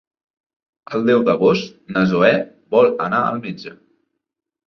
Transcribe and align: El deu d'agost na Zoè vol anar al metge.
El 0.97 1.03
deu 1.09 1.19
d'agost 1.27 1.67
na 1.97 2.03
Zoè 2.13 2.33
vol 2.77 2.91
anar 3.09 3.19
al 3.27 3.37
metge. 3.45 3.77